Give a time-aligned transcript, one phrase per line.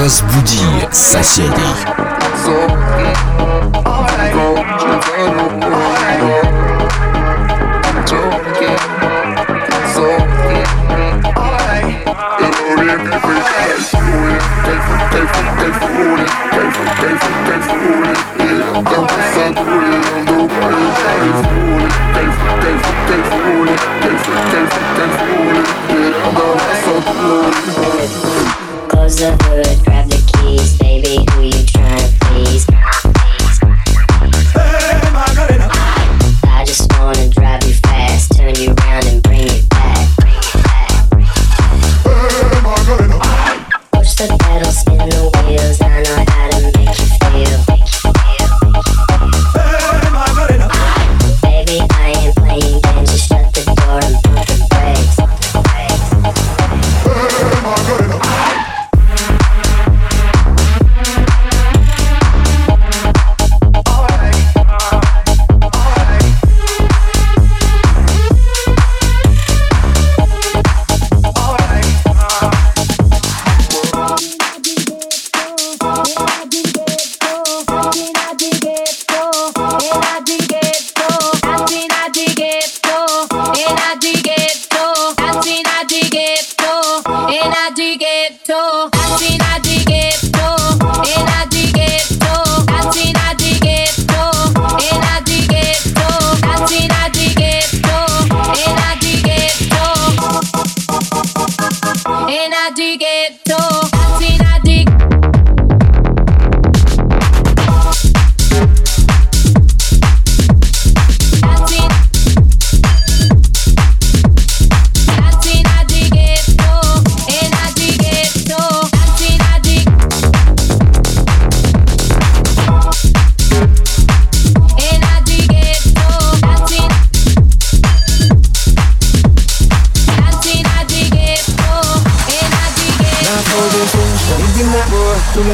[0.00, 1.96] Разбуди соседей.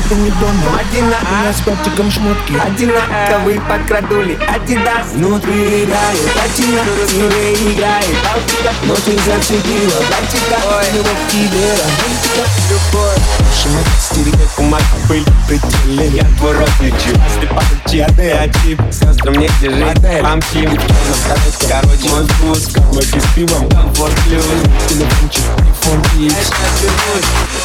[0.08, 2.54] Туалет не дома, одинаково с котиком шмотки.
[2.64, 6.20] Одинаковые подкрадули, адидас Внутри играет.
[6.34, 6.82] Платина,
[7.14, 8.16] мире играет.
[8.24, 10.00] Балтика, ночью зацепила.
[10.10, 10.58] Балтика,
[10.94, 11.76] любовь тебе,
[12.70, 13.22] Любовь,
[13.62, 19.94] шумит стереет бумага, пыль, пределе Я твой рот лечу, слепая чья-то очип Сестрам не держи,
[20.22, 20.80] помчим
[21.68, 24.44] Короче, мой вкус, как мой с пивом Комфорт плюс,
[24.90, 26.52] телефончик, iPhone X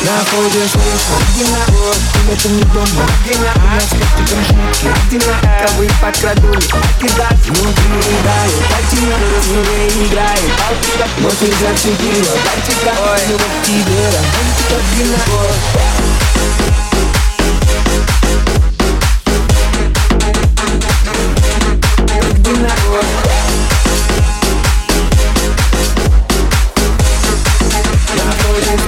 [0.03, 1.95] Находишь лишь одинаково
[2.31, 9.17] это не дома У нас котиком шмотки Одинаковые подкрадули Адидас Внутри играет Платина
[9.51, 12.93] Мире играет Балтика Ночью зацепила Балтика
[13.29, 16.62] Любовь к тебе Романтика Одинаково Одинаково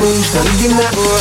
[0.05, 1.21] Находишь лишь одинаково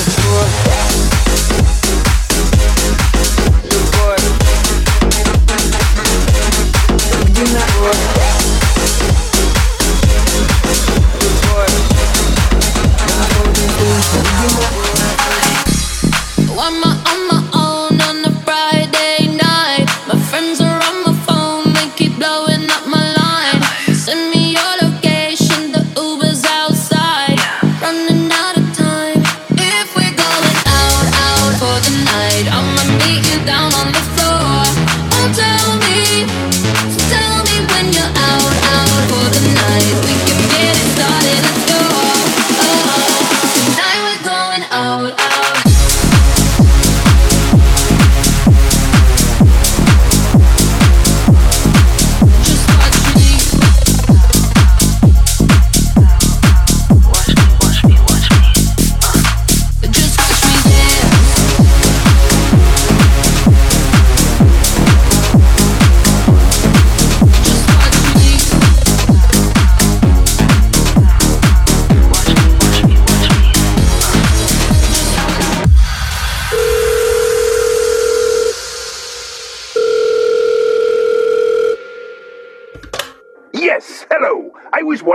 [13.83, 14.92] When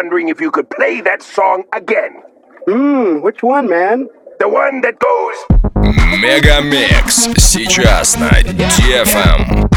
[0.08, 2.22] wondering if you could play that song again.
[2.66, 4.08] Mmm, which one, man?
[4.38, 5.36] The one that goes...
[6.18, 7.28] Mega Mix.
[7.36, 9.68] сейчас на DFM.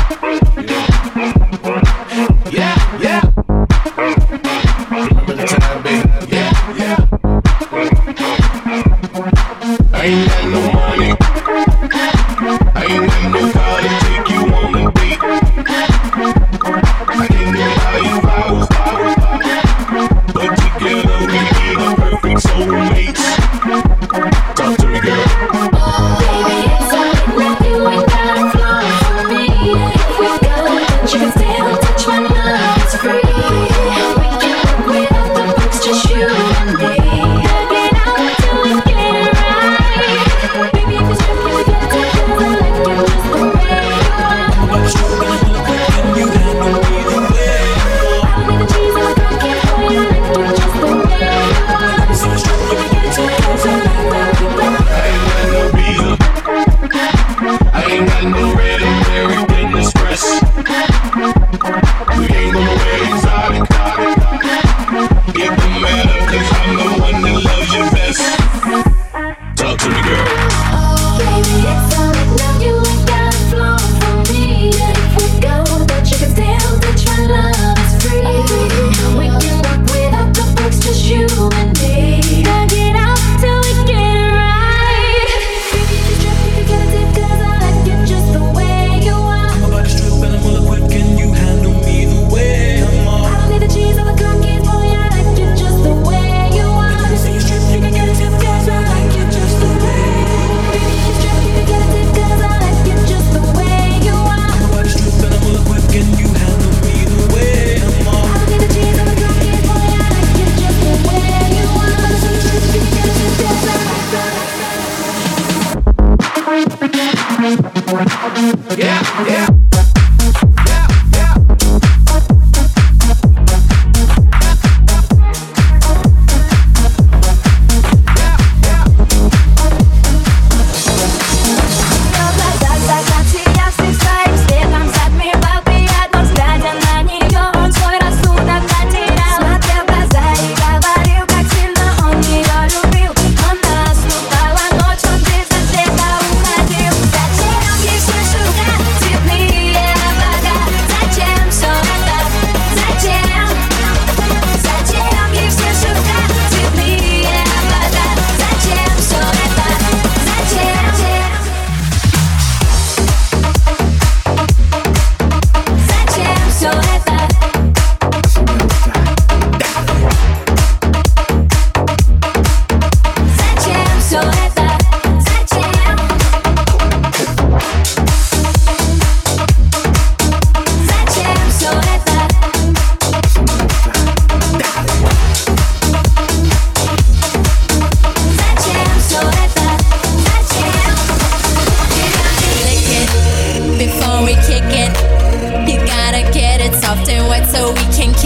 [118.78, 120.00] Yeah, yeah.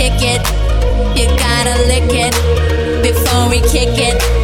[0.09, 1.17] kick it.
[1.17, 2.33] You gotta lick it
[3.01, 4.34] before we kick it.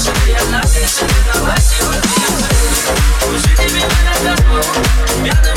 [0.00, 0.62] Меня на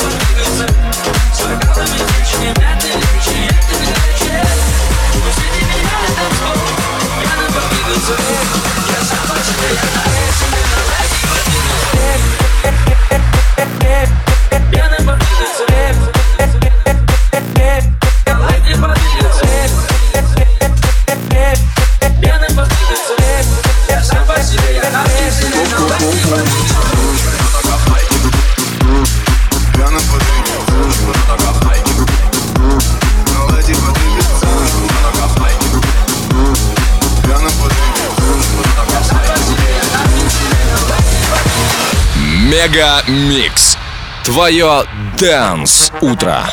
[0.09, 0.67] движется,
[1.33, 2.72] с вокалами
[42.63, 43.77] Мега Микс.
[44.23, 44.85] Твое
[45.17, 46.45] Дэнс Утро.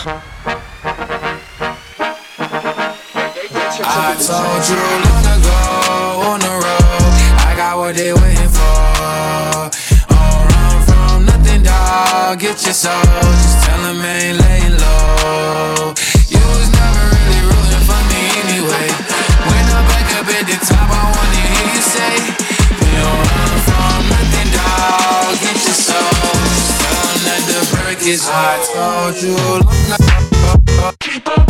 [3.85, 5.61] I told you long ago
[6.27, 7.15] on the road,
[7.47, 9.71] I got what they waiting for.
[10.11, 12.41] Don't run from nothing, dog.
[12.41, 15.95] Get your soul, just tell them ain't laying low.
[16.27, 18.91] You was never really rooting for me anyway.
[19.47, 22.35] When I'm back up at the top, I wanna hear you say,
[22.83, 25.60] You don't run from nothing, dog.
[25.91, 26.39] soul.
[26.83, 27.99] Sound the perk.
[28.75, 29.17] Told
[31.45, 31.50] you.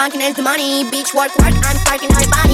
[0.00, 0.82] funkin' is the money.
[0.84, 2.49] Bitch, work, work, I'm sparking high body.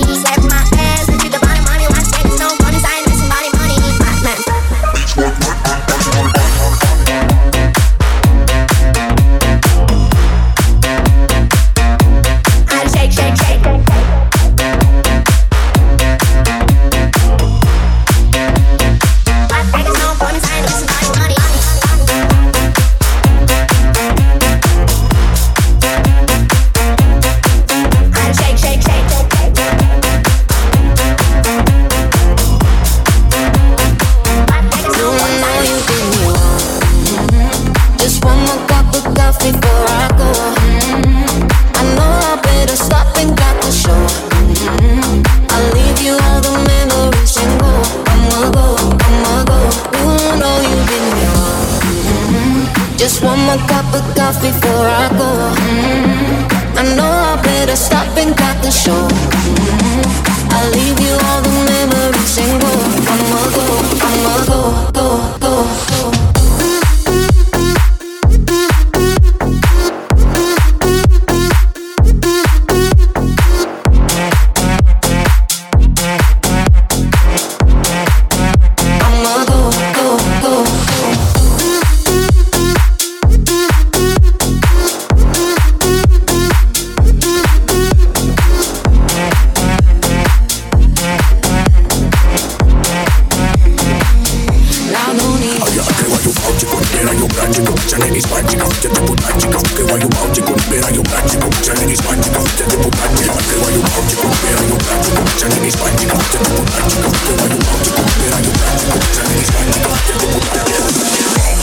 [97.46, 102.64] magico, Chaneli's magico, te devo magico, che voglio magico, spera io magico, Chaneli's magico, te
[102.66, 107.58] devo magico, che voglio magico, spera io magico, Chaneli's magico, te devo magico, che voglio
[107.62, 111.55] magico, spera io magico, Chaneli's magico, te devo magico.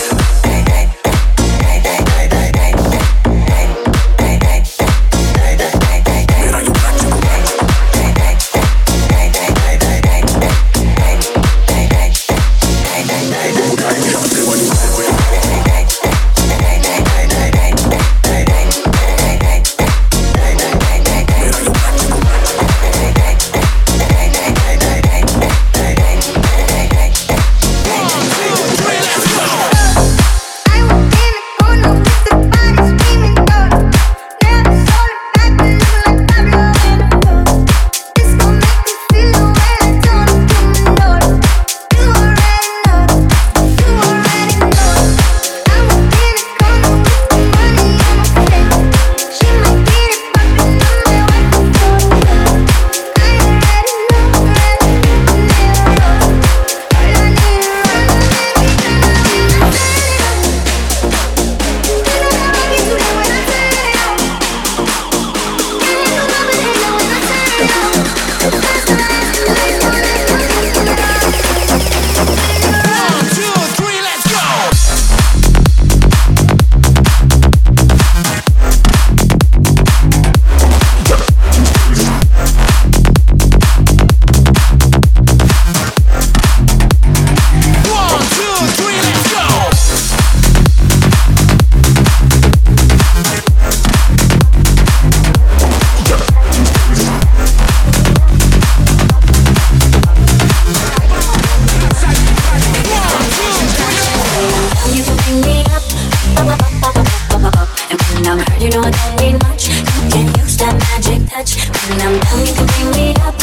[108.73, 109.69] know I don't need much.
[109.69, 111.69] You can use that magic touch.
[111.89, 113.36] When I'm down, you can bring me up.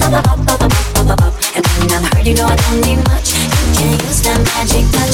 [0.00, 1.34] Up, up, up, up, up, up, up, up.
[1.56, 3.36] And when I'm hurt, you know I don't need much.
[3.36, 5.07] You can use that magic touch.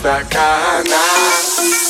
[0.00, 1.89] destacar na